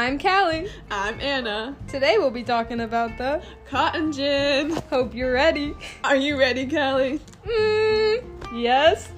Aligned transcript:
I'm 0.00 0.18
Callie. 0.18 0.66
I'm 0.90 1.20
Anna. 1.20 1.76
Today 1.86 2.16
we'll 2.16 2.30
be 2.30 2.42
talking 2.42 2.80
about 2.80 3.18
the 3.18 3.42
Cotton 3.68 4.12
gin. 4.12 4.70
Hope 4.88 5.14
you're 5.14 5.34
ready. 5.34 5.74
Are 6.02 6.16
you 6.16 6.38
ready, 6.38 6.66
Callie? 6.66 7.20
Mm, 7.44 8.24
yes. 8.54 9.12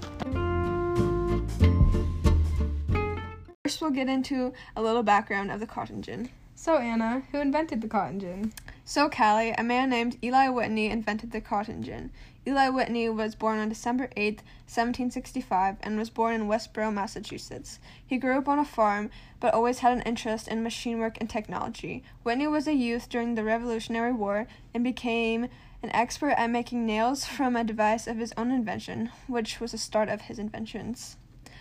First, 3.62 3.80
we'll 3.80 3.92
get 3.92 4.08
into 4.08 4.52
a 4.74 4.82
little 4.82 5.04
background 5.04 5.52
of 5.52 5.60
the 5.60 5.68
cotton 5.68 6.02
gin. 6.02 6.30
So, 6.56 6.78
Anna, 6.78 7.22
who 7.30 7.38
invented 7.38 7.80
the 7.80 7.86
cotton 7.86 8.18
gin? 8.18 8.52
So, 8.84 9.08
Callie, 9.08 9.52
a 9.52 9.62
man 9.62 9.90
named 9.90 10.18
Eli 10.22 10.48
Whitney 10.48 10.90
invented 10.90 11.30
the 11.30 11.40
cotton 11.40 11.82
gin. 11.82 12.10
Eli 12.44 12.68
Whitney 12.68 13.08
was 13.08 13.36
born 13.36 13.60
on 13.60 13.68
December 13.68 14.10
8, 14.16 14.38
1765, 14.66 15.76
and 15.80 15.96
was 15.96 16.10
born 16.10 16.34
in 16.34 16.48
Westborough, 16.48 16.90
Massachusetts. 16.90 17.78
He 18.04 18.18
grew 18.18 18.36
up 18.36 18.48
on 18.48 18.58
a 18.58 18.64
farm, 18.64 19.10
but 19.38 19.54
always 19.54 19.78
had 19.78 19.92
an 19.92 20.02
interest 20.02 20.48
in 20.48 20.64
machine 20.64 20.98
work 20.98 21.16
and 21.20 21.30
technology. 21.30 22.02
Whitney 22.24 22.48
was 22.48 22.66
a 22.66 22.74
youth 22.74 23.08
during 23.08 23.36
the 23.36 23.44
Revolutionary 23.44 24.12
War 24.12 24.48
and 24.74 24.82
became 24.82 25.48
an 25.82 25.90
expert 25.94 26.30
at 26.30 26.50
making 26.50 26.84
nails 26.84 27.24
from 27.24 27.54
a 27.54 27.62
device 27.62 28.08
of 28.08 28.18
his 28.18 28.34
own 28.36 28.50
invention, 28.50 29.10
which 29.28 29.60
was 29.60 29.70
the 29.70 29.78
start 29.78 30.08
of 30.08 30.22
his 30.22 30.40
inventions. 30.40 31.16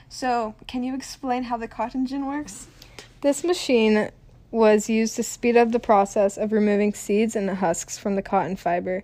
So, 0.09 0.55
can 0.67 0.83
you 0.83 0.95
explain 0.95 1.43
how 1.43 1.57
the 1.57 1.67
cotton 1.67 2.07
gin 2.07 2.25
works? 2.25 2.67
This 3.21 3.43
machine 3.43 4.09
was 4.51 4.89
used 4.89 5.15
to 5.15 5.23
speed 5.23 5.55
up 5.55 5.71
the 5.71 5.79
process 5.79 6.37
of 6.37 6.51
removing 6.51 6.93
seeds 6.93 7.35
and 7.35 7.47
the 7.47 7.55
husks 7.55 7.97
from 7.97 8.15
the 8.15 8.21
cotton 8.21 8.55
fiber 8.55 9.03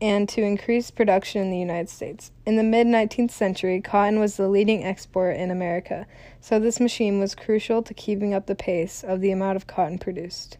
and 0.00 0.28
to 0.28 0.42
increase 0.42 0.90
production 0.90 1.40
in 1.40 1.50
the 1.50 1.58
United 1.58 1.88
States. 1.88 2.30
In 2.44 2.56
the 2.56 2.62
mid 2.62 2.86
19th 2.86 3.30
century, 3.30 3.80
cotton 3.80 4.18
was 4.20 4.36
the 4.36 4.48
leading 4.48 4.84
export 4.84 5.36
in 5.36 5.50
America, 5.50 6.06
so 6.40 6.58
this 6.58 6.80
machine 6.80 7.20
was 7.20 7.34
crucial 7.34 7.82
to 7.82 7.94
keeping 7.94 8.34
up 8.34 8.46
the 8.46 8.54
pace 8.54 9.02
of 9.02 9.20
the 9.20 9.30
amount 9.30 9.56
of 9.56 9.66
cotton 9.66 9.98
produced. 9.98 10.58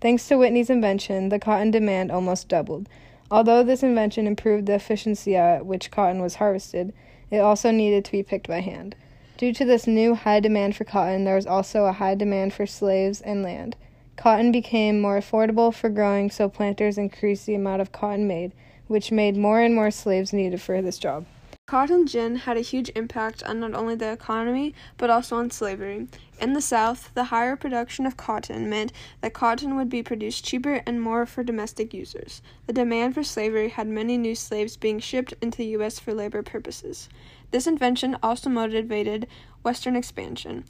Thanks 0.00 0.26
to 0.28 0.36
Whitney's 0.36 0.70
invention, 0.70 1.28
the 1.28 1.38
cotton 1.38 1.70
demand 1.70 2.10
almost 2.10 2.48
doubled. 2.48 2.88
Although 3.30 3.62
this 3.62 3.82
invention 3.82 4.26
improved 4.26 4.66
the 4.66 4.74
efficiency 4.74 5.36
at 5.36 5.66
which 5.66 5.90
cotton 5.90 6.20
was 6.20 6.36
harvested, 6.36 6.92
it 7.30 7.38
also 7.38 7.70
needed 7.70 8.04
to 8.06 8.12
be 8.12 8.22
picked 8.22 8.48
by 8.48 8.60
hand. 8.60 8.96
Due 9.40 9.54
to 9.54 9.64
this 9.64 9.86
new 9.86 10.14
high 10.14 10.38
demand 10.38 10.76
for 10.76 10.84
cotton, 10.84 11.24
there 11.24 11.34
was 11.34 11.46
also 11.46 11.86
a 11.86 11.92
high 11.92 12.14
demand 12.14 12.52
for 12.52 12.66
slaves 12.66 13.22
and 13.22 13.42
land. 13.42 13.74
Cotton 14.14 14.52
became 14.52 15.00
more 15.00 15.18
affordable 15.18 15.72
for 15.72 15.88
growing, 15.88 16.30
so 16.30 16.46
planters 16.46 16.98
increased 16.98 17.46
the 17.46 17.54
amount 17.54 17.80
of 17.80 17.90
cotton 17.90 18.28
made, 18.28 18.52
which 18.86 19.10
made 19.10 19.38
more 19.38 19.62
and 19.62 19.74
more 19.74 19.90
slaves 19.90 20.34
needed 20.34 20.60
for 20.60 20.82
this 20.82 20.98
job. 20.98 21.24
Cotton 21.66 22.06
gin 22.06 22.36
had 22.36 22.58
a 22.58 22.62
huge 22.62 22.90
impact 22.94 23.42
on 23.44 23.60
not 23.60 23.74
only 23.74 23.94
the 23.94 24.12
economy, 24.12 24.74
but 24.98 25.08
also 25.08 25.36
on 25.36 25.50
slavery. 25.50 26.08
In 26.38 26.52
the 26.52 26.60
South, 26.60 27.10
the 27.14 27.24
higher 27.24 27.56
production 27.56 28.04
of 28.04 28.16
cotton 28.16 28.68
meant 28.68 28.92
that 29.20 29.32
cotton 29.32 29.76
would 29.76 29.88
be 29.88 30.02
produced 30.02 30.44
cheaper 30.44 30.82
and 30.84 31.00
more 31.00 31.24
for 31.24 31.42
domestic 31.42 31.94
users. 31.94 32.42
The 32.66 32.72
demand 32.72 33.14
for 33.14 33.22
slavery 33.22 33.68
had 33.68 33.86
many 33.86 34.18
new 34.18 34.34
slaves 34.34 34.76
being 34.76 34.98
shipped 34.98 35.32
into 35.40 35.58
the 35.58 35.66
U.S. 35.78 35.98
for 35.98 36.12
labor 36.12 36.42
purposes. 36.42 37.08
This 37.50 37.66
invention 37.66 38.16
also 38.22 38.48
motivated 38.48 39.26
Western 39.62 39.96
expansion. 39.96 40.64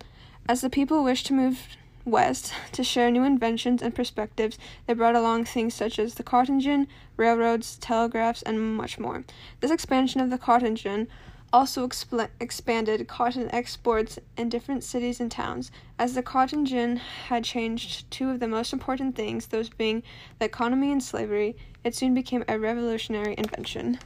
As 0.48 0.62
the 0.62 0.70
people 0.70 1.04
wished 1.04 1.26
to 1.26 1.34
move 1.34 1.76
west 2.04 2.52
to 2.72 2.82
share 2.82 3.10
new 3.10 3.22
inventions 3.22 3.82
and 3.82 3.94
perspectives, 3.94 4.58
they 4.86 4.94
brought 4.94 5.14
along 5.14 5.44
things 5.44 5.74
such 5.74 5.98
as 5.98 6.14
the 6.14 6.22
cotton 6.22 6.60
gin, 6.60 6.88
railroads, 7.16 7.76
telegraphs, 7.76 8.42
and 8.42 8.76
much 8.76 8.98
more. 8.98 9.24
This 9.60 9.70
expansion 9.70 10.20
of 10.20 10.30
the 10.30 10.38
cotton 10.38 10.76
gin 10.76 11.08
also 11.52 11.86
expl- 11.86 12.28
expanded 12.40 13.06
cotton 13.08 13.52
exports 13.52 14.18
in 14.36 14.48
different 14.48 14.84
cities 14.84 15.20
and 15.20 15.30
towns, 15.30 15.70
as 15.98 16.14
the 16.14 16.22
cotton 16.22 16.64
gin 16.64 16.96
had 16.96 17.44
changed 17.44 18.10
two 18.10 18.30
of 18.30 18.40
the 18.40 18.48
most 18.48 18.72
important 18.72 19.16
things, 19.16 19.46
those 19.46 19.68
being 19.68 20.02
the 20.38 20.44
economy 20.44 20.92
and 20.92 21.02
slavery. 21.02 21.56
It 21.82 21.94
soon 21.94 22.14
became 22.14 22.44
a 22.48 22.58
revolutionary 22.58 23.34
invention. 23.36 23.98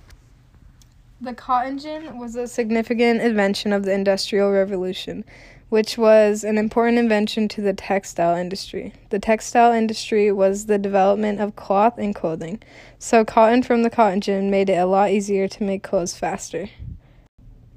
The 1.25 1.33
cotton 1.33 1.79
gin 1.79 2.19
was 2.19 2.37
a 2.37 2.47
significant 2.47 3.23
invention 3.23 3.73
of 3.73 3.85
the 3.85 3.95
Industrial 3.95 4.51
Revolution, 4.51 5.25
which 5.71 5.97
was 5.97 6.45
an 6.45 6.59
important 6.59 6.99
invention 6.99 7.49
to 7.49 7.63
the 7.63 7.73
textile 7.73 8.37
industry. 8.37 8.93
The 9.09 9.19
textile 9.19 9.73
industry 9.73 10.31
was 10.31 10.67
the 10.67 10.77
development 10.77 11.41
of 11.41 11.57
cloth 11.57 11.97
and 11.97 12.15
clothing, 12.15 12.63
so 12.99 13.25
cotton 13.25 13.63
from 13.63 13.85
the 13.85 13.89
cotton 13.89 14.21
gin 14.21 14.51
made 14.51 14.69
it 14.69 14.75
a 14.75 14.85
lot 14.85 15.13
easier 15.13 15.49
to 15.49 15.65
make 15.65 15.83
clothes 15.83 16.15
faster. 16.15 16.69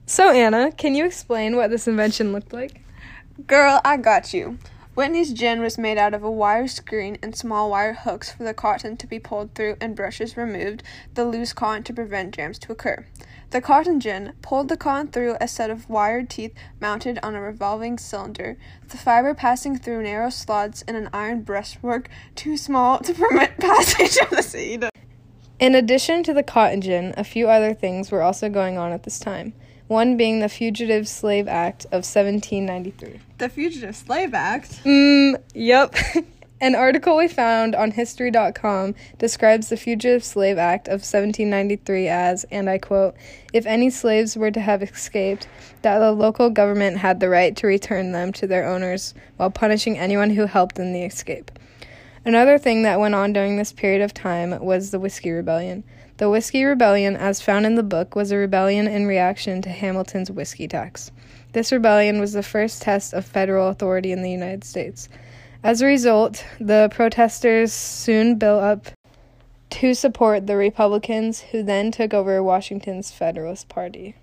So, 0.06 0.30
Anna, 0.30 0.74
can 0.74 0.94
you 0.94 1.06
explain 1.06 1.56
what 1.56 1.70
this 1.70 1.88
invention 1.88 2.34
looked 2.34 2.52
like? 2.52 2.82
Girl, 3.46 3.80
I 3.86 3.96
got 3.96 4.34
you. 4.34 4.60
Whitney's 4.98 5.32
gin 5.32 5.62
was 5.62 5.78
made 5.78 6.00
out 6.00 6.16
of 6.16 6.24
a 6.24 6.32
wire 6.32 6.68
screen 6.68 7.20
and 7.22 7.36
small 7.36 7.70
wire 7.70 7.94
hooks 7.94 8.32
for 8.32 8.44
the 8.44 8.56
cotton 8.56 8.98
to 8.98 9.06
be 9.06 9.20
pulled 9.20 9.54
through 9.54 9.78
and 9.80 9.96
brushes 9.96 10.36
removed 10.36 10.82
the 11.14 11.24
loose 11.24 11.54
cotton 11.54 11.84
to 11.84 11.94
prevent 11.94 12.34
jams 12.34 12.58
to 12.58 12.72
occur. 12.72 13.06
The 13.52 13.62
cotton 13.62 14.00
gin 14.00 14.34
pulled 14.42 14.70
the 14.70 14.76
cotton 14.76 15.10
through 15.10 15.38
a 15.40 15.48
set 15.48 15.70
of 15.70 15.88
wired 15.88 16.32
teeth 16.32 16.56
mounted 16.82 17.20
on 17.22 17.36
a 17.36 17.42
revolving 17.42 18.00
cylinder, 18.00 18.58
the 18.88 18.98
fiber 18.98 19.36
passing 19.36 19.78
through 19.78 20.02
narrow 20.02 20.32
slots 20.32 20.82
in 20.82 20.96
an 20.96 21.12
iron 21.14 21.44
breastwork 21.44 22.08
too 22.34 22.58
small 22.58 22.98
to 22.98 23.14
permit 23.14 23.56
passage 23.60 24.18
of 24.18 24.32
the 24.32 24.42
seed. 24.42 24.90
In 25.60 25.76
addition 25.76 26.24
to 26.24 26.34
the 26.34 26.42
cotton 26.42 26.82
gin, 26.82 27.14
a 27.16 27.24
few 27.24 27.48
other 27.48 27.76
things 27.76 28.10
were 28.10 28.24
also 28.24 28.50
going 28.50 28.80
on 28.80 28.92
at 28.92 29.04
this 29.04 29.20
time 29.20 29.54
one 29.88 30.18
being 30.18 30.40
the 30.40 30.50
Fugitive 30.50 31.08
Slave 31.08 31.48
Act 31.48 31.86
of 31.86 32.04
1793. 32.04 33.20
The 33.38 33.50
Fugitive 33.50 33.96
Slave 33.96 34.34
Act? 34.34 34.84
Mm, 34.84 35.42
yep. 35.54 35.96
An 36.60 36.74
article 36.74 37.18
we 37.18 37.28
found 37.28 37.76
on 37.76 37.92
History.com 37.92 38.96
describes 39.20 39.70
the 39.70 39.78
Fugitive 39.78 40.24
Slave 40.24 40.58
Act 40.58 40.88
of 40.88 41.02
1793 41.06 42.08
as, 42.08 42.46
and 42.46 42.68
I 42.68 42.80
quote, 42.80 43.16
if 43.54 43.68
any 43.68 43.92
slaves 43.92 44.36
were 44.36 44.50
to 44.50 44.60
have 44.60 44.82
escaped, 44.82 45.48
that 45.84 46.00
the 46.00 46.12
local 46.12 46.50
government 46.50 46.98
had 46.98 47.20
the 47.20 47.30
right 47.30 47.56
to 47.58 47.68
return 47.68 48.12
them 48.12 48.34
to 48.34 48.48
their 48.48 48.66
owners 48.66 49.14
while 49.36 49.52
punishing 49.52 50.00
anyone 50.00 50.32
who 50.32 50.48
helped 50.48 50.80
in 50.80 50.94
the 50.94 51.04
escape. 51.04 51.52
Another 52.26 52.58
thing 52.58 52.82
that 52.84 53.00
went 53.00 53.14
on 53.14 53.34
during 53.34 53.58
this 53.58 53.72
period 53.72 54.02
of 54.02 54.14
time 54.14 54.60
was 54.60 54.90
the 54.90 55.00
Whiskey 55.00 55.30
Rebellion. 55.30 55.84
The 56.18 56.32
Whiskey 56.32 56.64
Rebellion, 56.64 57.16
as 57.16 57.42
found 57.42 57.68
in 57.68 57.76
the 57.76 57.84
book, 57.84 58.16
was 58.16 58.32
a 58.32 58.38
rebellion 58.38 58.88
in 58.88 59.06
reaction 59.06 59.62
to 59.62 59.70
Hamilton's 59.70 60.32
whiskey 60.32 60.68
tax. 60.68 61.12
This 61.52 61.72
rebellion 61.72 62.20
was 62.20 62.34
the 62.34 62.42
first 62.42 62.82
test 62.82 63.14
of 63.14 63.24
federal 63.24 63.68
authority 63.68 64.12
in 64.12 64.24
the 64.24 64.32
United 64.32 64.64
States. 64.64 65.10
As 65.64 65.80
a 65.80 65.86
result, 65.86 66.44
the 66.60 66.90
protesters 66.92 67.72
soon 67.72 68.40
built 68.40 68.64
up 68.64 68.88
to 69.70 69.94
support 69.94 70.48
the 70.48 70.58
Republicans, 70.58 71.42
who 71.52 71.62
then 71.62 71.92
took 71.92 72.16
over 72.16 72.42
Washington's 72.42 73.12
Federalist 73.12 73.70
Party. 73.70 74.16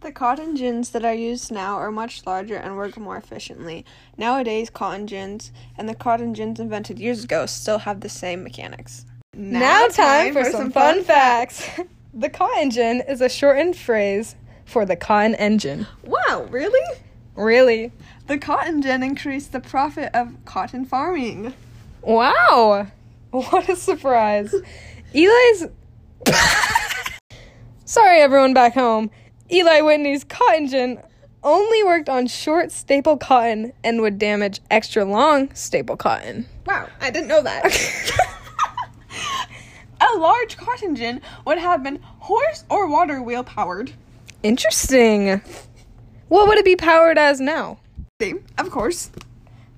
The 0.00 0.12
cotton 0.12 0.54
gins 0.54 0.90
that 0.90 1.04
are 1.04 1.14
used 1.14 1.50
now 1.50 1.76
are 1.76 1.90
much 1.90 2.26
larger 2.26 2.56
and 2.56 2.76
work 2.76 2.98
more 2.98 3.16
efficiently. 3.16 3.86
Nowadays, 4.18 4.68
cotton 4.68 5.06
gins 5.06 5.50
and 5.78 5.88
the 5.88 5.94
cotton 5.94 6.34
gins 6.34 6.60
invented 6.60 6.98
years 6.98 7.24
ago 7.24 7.46
still 7.46 7.78
have 7.78 8.00
the 8.00 8.10
same 8.10 8.44
mechanics. 8.44 9.06
Now, 9.34 9.86
time, 9.86 10.32
for, 10.32 10.44
some 10.44 10.72
fun 10.72 11.04
facts. 11.04 11.68
the 12.14 12.28
cotton 12.28 12.70
gin 12.70 13.02
is 13.08 13.20
a 13.20 13.28
shortened 13.28 13.76
phrase 13.76 14.34
for 14.64 14.84
the 14.84 14.96
cotton 14.96 15.34
engine. 15.36 15.86
Wow, 16.02 16.46
really? 16.50 17.00
Really? 17.36 17.92
The 18.26 18.36
cotton 18.36 18.82
gin 18.82 19.04
increased 19.04 19.52
the 19.52 19.60
profit 19.60 20.10
of 20.12 20.34
cotton 20.44 20.84
farming. 20.84 21.54
Wow! 22.02 22.88
What 23.30 23.68
a 23.68 23.76
surprise. 23.76 24.54
Eli's. 25.14 25.66
Sorry, 27.84 28.20
everyone 28.20 28.54
back 28.54 28.74
home. 28.74 29.10
Eli 29.52 29.82
Whitney's 29.82 30.24
cotton 30.24 30.66
gin 30.66 31.00
only 31.44 31.84
worked 31.84 32.08
on 32.08 32.26
short 32.26 32.72
staple 32.72 33.16
cotton 33.16 33.72
and 33.84 34.00
would 34.00 34.18
damage 34.18 34.60
extra 34.70 35.04
long 35.04 35.54
staple 35.54 35.96
cotton. 35.96 36.46
Wow, 36.66 36.88
I 37.00 37.10
didn't 37.10 37.28
know 37.28 37.42
that. 37.42 38.34
a 40.00 40.18
large 40.18 40.56
cotton 40.56 40.96
gin 40.96 41.20
would 41.44 41.58
have 41.58 41.82
been 41.82 42.00
horse 42.18 42.64
or 42.68 42.88
water 42.88 43.22
wheel 43.22 43.44
powered. 43.44 43.92
Interesting. 44.42 45.40
What 46.28 46.48
would 46.48 46.58
it 46.58 46.64
be 46.64 46.76
powered 46.76 47.18
as 47.18 47.40
now? 47.40 47.78
Steam, 48.20 48.44
of 48.58 48.70
course. 48.70 49.10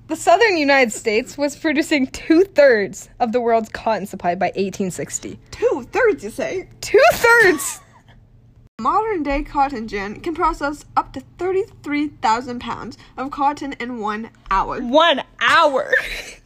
The 0.07 0.15
southern 0.15 0.57
United 0.57 0.91
States 0.91 1.37
was 1.37 1.55
producing 1.55 2.07
two 2.07 2.43
thirds 2.43 3.07
of 3.19 3.31
the 3.31 3.39
world's 3.39 3.69
cotton 3.69 4.05
supply 4.05 4.35
by 4.35 4.47
1860. 4.47 5.39
Two 5.51 5.87
thirds, 5.91 6.23
you 6.23 6.29
say? 6.29 6.67
Two 6.81 7.01
thirds! 7.13 7.79
Modern 8.81 9.23
day 9.23 9.43
cotton 9.43 9.87
gin 9.87 10.19
can 10.21 10.33
process 10.33 10.85
up 10.97 11.13
to 11.13 11.21
33,000 11.37 12.59
pounds 12.59 12.97
of 13.15 13.31
cotton 13.31 13.73
in 13.73 13.99
one 13.99 14.31
hour. 14.49 14.81
One 14.81 15.21
hour! 15.39 15.93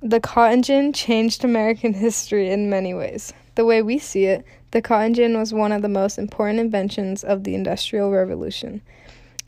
the 0.00 0.20
cotton 0.20 0.62
gin 0.62 0.92
changed 0.92 1.44
American 1.44 1.92
history 1.92 2.50
in 2.50 2.70
many 2.70 2.94
ways. 2.94 3.32
The 3.56 3.64
way 3.64 3.82
we 3.82 3.98
see 3.98 4.26
it, 4.26 4.44
the 4.70 4.80
cotton 4.80 5.14
gin 5.14 5.36
was 5.36 5.52
one 5.52 5.72
of 5.72 5.82
the 5.82 5.88
most 5.88 6.18
important 6.18 6.60
inventions 6.60 7.24
of 7.24 7.42
the 7.42 7.56
Industrial 7.56 8.10
Revolution. 8.10 8.80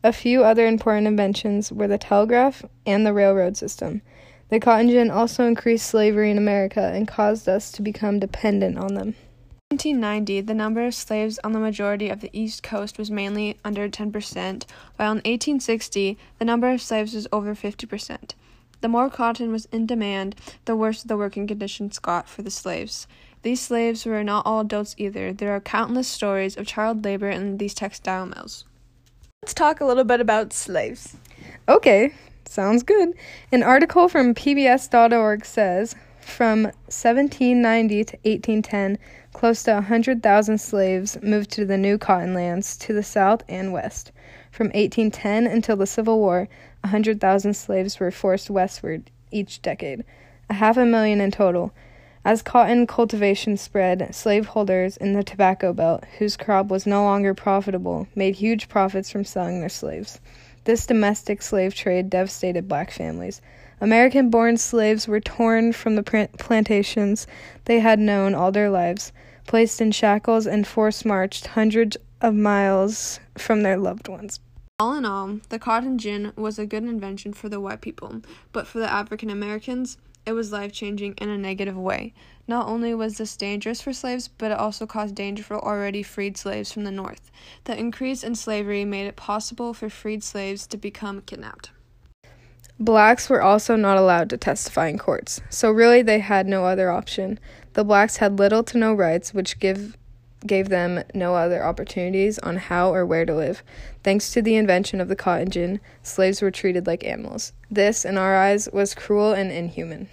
A 0.02 0.12
few 0.12 0.42
other 0.42 0.66
important 0.66 1.06
inventions 1.06 1.70
were 1.70 1.86
the 1.86 1.98
telegraph 1.98 2.64
and 2.84 3.06
the 3.06 3.12
railroad 3.12 3.56
system. 3.56 4.02
The 4.48 4.58
cotton 4.58 4.88
gin 4.88 5.08
also 5.08 5.46
increased 5.46 5.86
slavery 5.86 6.32
in 6.32 6.38
America 6.38 6.90
and 6.92 7.06
caused 7.06 7.48
us 7.48 7.70
to 7.72 7.82
become 7.82 8.18
dependent 8.18 8.76
on 8.76 8.94
them. 8.94 9.14
In 9.70 9.76
1790, 9.76 10.40
the 10.40 10.54
number 10.54 10.84
of 10.84 10.94
slaves 10.96 11.38
on 11.44 11.52
the 11.52 11.60
majority 11.60 12.08
of 12.08 12.22
the 12.22 12.30
East 12.32 12.64
Coast 12.64 12.98
was 12.98 13.08
mainly 13.08 13.56
under 13.64 13.88
10%, 13.88 14.64
while 14.96 15.12
in 15.12 15.18
1860, 15.18 16.18
the 16.40 16.44
number 16.44 16.72
of 16.72 16.82
slaves 16.82 17.14
was 17.14 17.28
over 17.30 17.54
50%. 17.54 18.32
The 18.80 18.88
more 18.88 19.10
cotton 19.10 19.52
was 19.52 19.66
in 19.66 19.86
demand, 19.86 20.34
the 20.64 20.76
worse 20.76 21.02
the 21.02 21.16
working 21.16 21.46
conditions 21.46 21.98
got 21.98 22.28
for 22.28 22.42
the 22.42 22.50
slaves. 22.50 23.06
These 23.42 23.60
slaves 23.60 24.04
were 24.04 24.24
not 24.24 24.44
all 24.46 24.60
adults 24.60 24.94
either. 24.98 25.32
There 25.32 25.54
are 25.54 25.60
countless 25.60 26.08
stories 26.08 26.56
of 26.56 26.66
child 26.66 27.04
labor 27.04 27.30
in 27.30 27.58
these 27.58 27.74
textile 27.74 28.26
mills. 28.26 28.64
Let's 29.42 29.54
talk 29.54 29.80
a 29.80 29.86
little 29.86 30.04
bit 30.04 30.20
about 30.20 30.52
slaves. 30.52 31.16
Okay, 31.68 32.12
sounds 32.46 32.82
good. 32.82 33.14
An 33.50 33.62
article 33.62 34.08
from 34.08 34.34
PBS.org 34.34 35.44
says 35.44 35.94
from 36.20 36.64
1790 36.64 38.04
to 38.04 38.16
1810, 38.24 38.98
close 39.32 39.62
to 39.62 39.72
100,000 39.72 40.58
slaves 40.58 41.16
moved 41.22 41.50
to 41.52 41.64
the 41.64 41.78
new 41.78 41.96
cotton 41.96 42.34
lands 42.34 42.76
to 42.76 42.92
the 42.92 43.02
south 43.02 43.42
and 43.48 43.72
west. 43.72 44.12
From 44.50 44.66
1810 44.66 45.46
until 45.46 45.76
the 45.76 45.86
Civil 45.86 46.18
War, 46.18 46.48
100,000 46.82 47.54
slaves 47.54 48.00
were 48.00 48.10
forced 48.10 48.50
westward 48.50 49.10
each 49.30 49.62
decade, 49.62 50.04
a 50.48 50.54
half 50.54 50.76
a 50.76 50.84
million 50.84 51.20
in 51.20 51.30
total. 51.30 51.72
As 52.24 52.42
cotton 52.42 52.86
cultivation 52.86 53.56
spread, 53.56 54.14
slaveholders 54.14 54.96
in 54.96 55.14
the 55.14 55.24
tobacco 55.24 55.72
belt, 55.72 56.04
whose 56.18 56.36
crop 56.36 56.68
was 56.68 56.86
no 56.86 57.02
longer 57.02 57.32
profitable, 57.32 58.08
made 58.14 58.36
huge 58.36 58.68
profits 58.68 59.10
from 59.10 59.24
selling 59.24 59.60
their 59.60 59.70
slaves. 59.70 60.20
This 60.64 60.84
domestic 60.84 61.40
slave 61.40 61.74
trade 61.74 62.10
devastated 62.10 62.68
black 62.68 62.90
families. 62.90 63.40
American 63.80 64.28
born 64.28 64.58
slaves 64.58 65.08
were 65.08 65.20
torn 65.20 65.72
from 65.72 65.96
the 65.96 66.28
plantations 66.38 67.26
they 67.64 67.80
had 67.80 67.98
known 67.98 68.34
all 68.34 68.52
their 68.52 68.68
lives, 68.68 69.12
placed 69.46 69.80
in 69.80 69.90
shackles, 69.90 70.46
and 70.46 70.66
force 70.66 71.04
marched 71.04 71.46
hundreds 71.46 71.96
of 72.20 72.34
miles 72.34 73.18
from 73.38 73.62
their 73.62 73.78
loved 73.78 74.08
ones. 74.08 74.38
All 74.80 74.94
in 74.94 75.04
all, 75.04 75.40
the 75.50 75.58
cotton 75.58 75.98
gin 75.98 76.32
was 76.36 76.58
a 76.58 76.64
good 76.64 76.84
invention 76.84 77.34
for 77.34 77.50
the 77.50 77.60
white 77.60 77.82
people, 77.82 78.22
but 78.50 78.66
for 78.66 78.78
the 78.78 78.90
African 78.90 79.28
Americans, 79.28 79.98
it 80.24 80.32
was 80.32 80.52
life 80.52 80.72
changing 80.72 81.12
in 81.18 81.28
a 81.28 81.36
negative 81.36 81.76
way. 81.76 82.14
Not 82.48 82.66
only 82.66 82.94
was 82.94 83.18
this 83.18 83.36
dangerous 83.36 83.82
for 83.82 83.92
slaves, 83.92 84.28
but 84.28 84.52
it 84.52 84.58
also 84.58 84.86
caused 84.86 85.14
danger 85.14 85.42
for 85.42 85.62
already 85.62 86.02
freed 86.02 86.38
slaves 86.38 86.72
from 86.72 86.84
the 86.84 86.90
North. 86.90 87.30
The 87.64 87.78
increase 87.78 88.24
in 88.24 88.34
slavery 88.34 88.86
made 88.86 89.06
it 89.06 89.16
possible 89.16 89.74
for 89.74 89.90
freed 89.90 90.24
slaves 90.24 90.66
to 90.68 90.78
become 90.78 91.20
kidnapped. 91.20 91.72
Blacks 92.78 93.28
were 93.28 93.42
also 93.42 93.76
not 93.76 93.98
allowed 93.98 94.30
to 94.30 94.38
testify 94.38 94.88
in 94.88 94.96
courts, 94.96 95.42
so 95.50 95.70
really 95.70 96.00
they 96.00 96.20
had 96.20 96.46
no 96.46 96.64
other 96.64 96.90
option. 96.90 97.38
The 97.74 97.84
blacks 97.84 98.16
had 98.16 98.38
little 98.38 98.64
to 98.64 98.78
no 98.78 98.94
rights, 98.94 99.34
which 99.34 99.60
give 99.60 99.98
gave 100.46 100.68
them 100.68 101.02
no 101.14 101.34
other 101.34 101.64
opportunities 101.64 102.38
on 102.38 102.56
how 102.56 102.92
or 102.94 103.04
where 103.04 103.26
to 103.26 103.34
live. 103.34 103.62
Thanks 104.02 104.32
to 104.32 104.42
the 104.42 104.56
invention 104.56 105.00
of 105.00 105.08
the 105.08 105.16
cotton 105.16 105.50
gin, 105.50 105.80
slaves 106.02 106.40
were 106.40 106.50
treated 106.50 106.86
like 106.86 107.04
animals. 107.04 107.52
This, 107.70 108.04
in 108.04 108.16
our 108.16 108.36
eyes, 108.36 108.68
was 108.72 108.94
cruel 108.94 109.32
and 109.32 109.50
inhuman. 109.50 110.08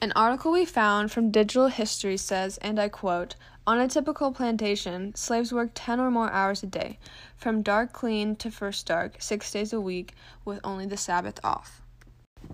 An 0.00 0.12
article 0.16 0.52
we 0.52 0.64
found 0.64 1.10
from 1.12 1.30
Digital 1.30 1.68
History 1.68 2.16
says, 2.16 2.58
and 2.58 2.78
I 2.78 2.88
quote, 2.88 3.36
on 3.66 3.80
a 3.80 3.88
typical 3.88 4.32
plantation, 4.32 5.14
slaves 5.14 5.52
worked 5.52 5.74
10 5.74 5.98
or 5.98 6.10
more 6.10 6.30
hours 6.30 6.62
a 6.62 6.66
day, 6.66 6.98
from 7.36 7.62
dark 7.62 7.92
clean 7.94 8.36
to 8.36 8.50
first 8.50 8.86
dark, 8.86 9.16
six 9.20 9.50
days 9.50 9.72
a 9.72 9.80
week, 9.80 10.12
with 10.44 10.60
only 10.62 10.84
the 10.84 10.98
Sabbath 10.98 11.40
off. 11.42 11.80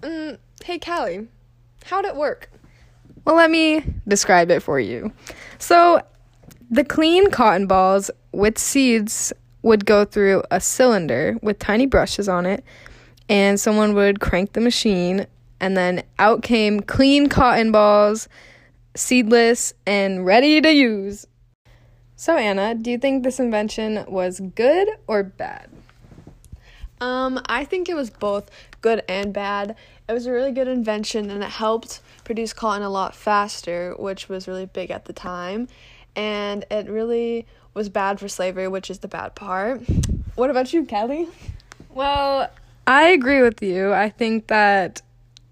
Mm, 0.00 0.38
hey, 0.64 0.78
Callie, 0.78 1.26
how'd 1.86 2.04
it 2.04 2.14
work? 2.14 2.50
Well, 3.24 3.34
let 3.34 3.50
me 3.50 3.84
describe 4.06 4.52
it 4.52 4.60
for 4.60 4.78
you. 4.78 5.12
So, 5.58 6.00
the 6.70 6.84
clean 6.84 7.30
cotton 7.30 7.66
balls 7.66 8.10
with 8.32 8.58
seeds 8.58 9.32
would 9.62 9.84
go 9.84 10.04
through 10.04 10.42
a 10.50 10.60
cylinder 10.60 11.36
with 11.42 11.58
tiny 11.58 11.86
brushes 11.86 12.28
on 12.28 12.46
it, 12.46 12.64
and 13.28 13.58
someone 13.60 13.94
would 13.94 14.20
crank 14.20 14.52
the 14.52 14.60
machine, 14.60 15.26
and 15.60 15.76
then 15.76 16.02
out 16.18 16.42
came 16.42 16.80
clean 16.80 17.28
cotton 17.28 17.70
balls, 17.70 18.28
seedless, 18.94 19.72
and 19.86 20.24
ready 20.24 20.60
to 20.60 20.72
use. 20.72 21.26
So, 22.16 22.36
Anna, 22.36 22.74
do 22.74 22.90
you 22.90 22.98
think 22.98 23.22
this 23.22 23.40
invention 23.40 24.04
was 24.06 24.40
good 24.54 24.88
or 25.06 25.22
bad? 25.22 25.70
Um, 27.00 27.40
I 27.46 27.64
think 27.64 27.88
it 27.88 27.94
was 27.94 28.10
both 28.10 28.50
good 28.82 29.02
and 29.08 29.32
bad. 29.32 29.74
It 30.08 30.12
was 30.12 30.26
a 30.26 30.32
really 30.32 30.52
good 30.52 30.68
invention 30.68 31.30
and 31.30 31.42
it 31.42 31.50
helped 31.50 32.00
produce 32.24 32.52
cotton 32.52 32.82
a 32.82 32.90
lot 32.90 33.14
faster, 33.14 33.94
which 33.98 34.28
was 34.28 34.46
really 34.46 34.66
big 34.66 34.90
at 34.90 35.06
the 35.06 35.12
time. 35.12 35.68
And 36.16 36.64
it 36.70 36.88
really 36.88 37.46
was 37.74 37.88
bad 37.88 38.20
for 38.20 38.28
slavery, 38.28 38.68
which 38.68 38.90
is 38.90 38.98
the 38.98 39.08
bad 39.08 39.34
part. 39.34 39.82
What 40.34 40.50
about 40.50 40.72
you, 40.72 40.84
Kelly? 40.84 41.28
Well, 41.90 42.50
I 42.86 43.08
agree 43.08 43.42
with 43.42 43.62
you. 43.62 43.92
I 43.92 44.10
think 44.10 44.48
that 44.48 45.02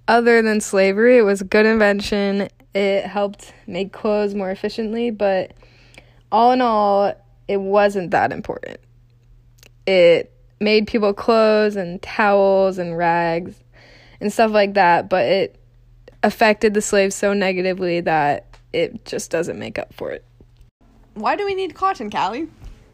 other 0.07 0.43
than 0.43 0.61
slavery, 0.61 1.19
it 1.19 1.23
was 1.23 1.41
a 1.41 1.45
good 1.45 1.67
invention. 1.67 2.49
It 2.75 3.07
helped 3.07 3.53
make 3.67 3.93
clothes 3.93 4.35
more 4.35 4.51
efficiently, 4.51 5.11
but 5.11 5.53
all 6.33 6.53
in 6.53 6.61
all, 6.61 7.15
it 7.47 7.59
wasn't 7.59 8.11
that 8.11 8.33
important. 8.33 8.79
It 9.87 10.33
made 10.61 10.87
people 10.87 11.15
clothes 11.15 11.77
and 11.77 12.01
towels 12.03 12.79
and 12.79 12.97
rags 12.97 13.63
and 14.21 14.33
stuff 14.33 14.51
like 14.51 14.75
that, 14.75 15.09
but 15.09 15.25
it 15.25 15.57
affected 16.23 16.75
the 16.75 16.83
slaves 16.83 17.15
so 17.15 17.33
negatively 17.33 18.01
that 18.01 18.47
it 18.73 19.05
just 19.05 19.31
doesn't 19.31 19.59
make 19.59 19.79
up 19.79 19.95
for 19.95 20.11
it. 20.11 20.25
Why 21.19 21.35
do 21.35 21.45
we 21.45 21.55
need 21.55 21.75
cotton, 21.75 22.11
Callie? 22.11 22.49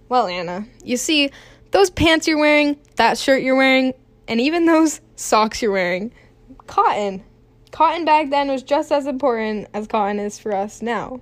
Well, 0.09 0.27
Anna, 0.27 0.67
you 0.83 0.97
see, 0.97 1.31
those 1.73 1.91
pants 1.91 2.27
you're 2.27 2.39
wearing, 2.39 2.79
that 2.97 3.19
shirt 3.19 3.43
you're 3.43 3.57
wearing, 3.57 3.93
and 4.27 4.41
even 4.41 4.65
those 4.65 5.03
socks 5.17 5.61
you're 5.61 5.73
wearing, 5.73 6.11
cotton. 6.67 7.23
Cotton 7.71 8.07
back 8.07 8.31
then 8.31 8.49
was 8.49 8.63
just 8.63 8.91
as 8.91 9.07
important 9.07 9.69
as 9.75 9.87
cotton 9.87 10.19
is 10.19 10.39
for 10.39 10.55
us 10.55 10.81
now. 10.81 11.21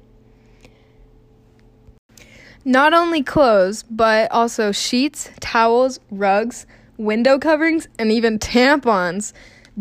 Not 2.65 2.95
only 2.95 3.25
clothes, 3.25 3.83
but 3.83 4.31
also 4.31 4.71
sheets, 4.71 5.29
towels, 5.41 5.99
rugs, 6.11 6.67
window 6.97 7.39
coverings, 7.39 7.89
and 7.99 8.13
even 8.13 8.39
tampons, 8.39 9.33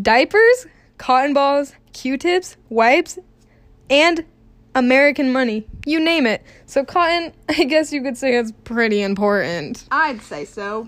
diapers, 0.01 0.65
cotton 0.97 1.33
balls, 1.33 1.73
Q 1.93 2.17
tips, 2.17 2.57
wipes, 2.69 3.19
and 3.91 4.25
American 4.75 5.31
money. 5.31 5.67
You 5.85 5.99
name 5.99 6.25
it. 6.25 6.43
So, 6.65 6.85
cotton, 6.85 7.33
I 7.49 7.63
guess 7.65 7.91
you 7.91 8.01
could 8.01 8.17
say 8.17 8.35
it's 8.35 8.51
pretty 8.63 9.01
important. 9.01 9.85
I'd 9.91 10.21
say 10.21 10.45
so. 10.45 10.87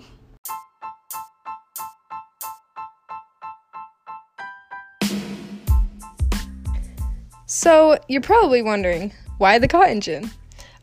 So, 7.46 8.00
you're 8.08 8.22
probably 8.22 8.62
wondering 8.62 9.14
why 9.38 9.60
the 9.60 9.68
cotton 9.68 10.02
gin? 10.02 10.32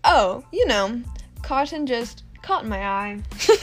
Oh, 0.05 0.45
you 0.53 0.67
know, 0.67 1.03
cotton 1.43 1.87
just 1.87 2.23
caught 2.43 2.67
my 2.67 2.83
eye. 2.83 3.21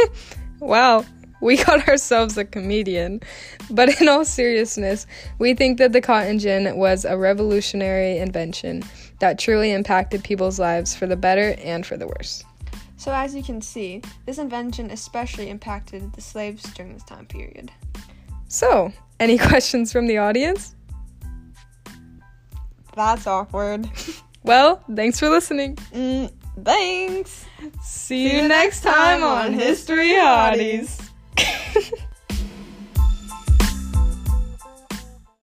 wow, 0.60 1.06
we 1.42 1.58
got 1.64 1.88
ourselves 1.88 2.38
a 2.38 2.46
comedian. 2.46 3.22
But 3.70 4.02
in 4.02 4.08
all 4.08 4.26
seriousness, 4.26 5.08
we 5.40 5.54
think 5.54 5.78
that 5.78 5.94
the 5.94 6.02
cotton 6.02 6.40
gin 6.40 6.78
was 6.78 7.06
a 7.06 7.18
revolutionary 7.18 8.18
invention 8.18 8.84
that 9.20 9.40
truly 9.40 9.72
impacted 9.72 10.24
people's 10.24 10.60
lives 10.60 10.96
for 10.96 11.08
the 11.08 11.16
better 11.16 11.56
and 11.64 11.86
for 11.86 11.98
the 11.98 12.08
worse. 12.08 12.44
So, 12.98 13.14
as 13.14 13.36
you 13.36 13.44
can 13.44 13.62
see, 13.62 14.02
this 14.26 14.38
invention 14.38 14.90
especially 14.92 15.50
impacted 15.50 16.14
the 16.14 16.22
slaves 16.22 16.64
during 16.74 16.94
this 16.94 17.04
time 17.04 17.26
period. 17.26 17.72
So, 18.48 18.92
any 19.20 19.38
questions 19.50 19.92
from 19.92 20.08
the 20.08 20.18
audience? 20.18 20.76
That's 22.96 23.28
awkward. 23.28 23.90
Well, 24.44 24.82
thanks 24.96 25.20
for 25.20 25.30
listening. 25.30 25.76
Mm, 25.94 26.32
thanks. 26.64 27.46
See, 27.84 28.30
See 28.30 28.38
you 28.38 28.48
next 28.48 28.80
time 28.80 29.22
on 29.22 29.52
History 29.52 30.12
Hotties. 30.12 31.10